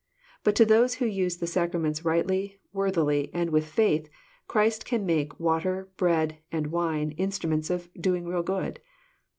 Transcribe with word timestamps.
But 0.43 0.55
to 0.55 0.65
those 0.65 0.95
who 0.95 1.05
use 1.05 1.37
the 1.37 1.45
sacraments 1.45 2.03
rightly, 2.03 2.59
worthily, 2.73 3.29
and 3.35 3.51
with 3.51 3.67
faith, 3.67 4.09
Christ 4.47 4.83
can 4.83 5.05
make 5.05 5.39
water, 5.39 5.89
bread, 5.95 6.39
and 6.51 6.71
wine, 6.71 7.11
instruments 7.17 7.69
of 7.69 7.87
doing 7.93 8.25
real 8.27 8.41
good. 8.41 8.79